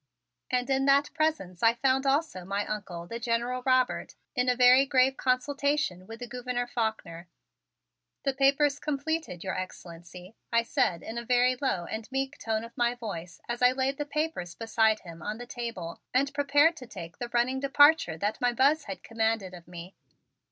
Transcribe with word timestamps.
And 0.49 0.67
in 0.67 0.85
that 0.85 1.13
presence 1.13 1.61
I 1.61 1.75
found 1.75 2.07
also 2.07 2.43
my 2.43 2.65
Uncle, 2.65 3.05
the 3.05 3.19
General 3.19 3.61
Robert, 3.67 4.15
in 4.35 4.49
a 4.49 4.55
very 4.55 4.83
grave 4.83 5.15
consultation 5.15 6.07
with 6.07 6.21
the 6.21 6.25
Gouverneur 6.27 6.65
Faulkner. 6.65 7.27
"The 8.23 8.33
papers 8.33 8.79
completed, 8.79 9.43
Your 9.43 9.53
Excellency," 9.55 10.35
I 10.51 10.63
said 10.63 11.03
in 11.03 11.19
a 11.19 11.23
very 11.23 11.55
low 11.55 11.85
and 11.85 12.11
meek 12.11 12.39
tone 12.39 12.63
of 12.63 12.75
my 12.75 12.95
voice 12.95 13.41
as 13.47 13.61
I 13.61 13.73
laid 13.73 13.97
the 13.97 14.05
papers 14.07 14.55
beside 14.55 15.01
him 15.01 15.21
on 15.21 15.37
the 15.37 15.45
table 15.45 16.01
and 16.15 16.33
prepared 16.33 16.75
to 16.77 16.87
take 16.87 17.19
the 17.19 17.29
running 17.29 17.59
departure 17.59 18.17
that 18.17 18.41
my 18.41 18.51
Buzz 18.51 18.85
had 18.85 19.03
commanded 19.03 19.53
of 19.53 19.67
me. 19.67 19.93